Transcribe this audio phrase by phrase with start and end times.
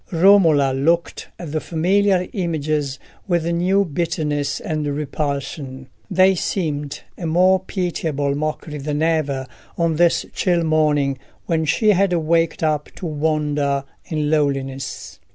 [0.11, 7.59] Romola looked at the familiar images with new bitterness and repulsion: they seemed a more
[7.59, 9.45] pitiable mockery than ever
[9.77, 15.19] on this chill morning, when she had waked up to wander in loneliness.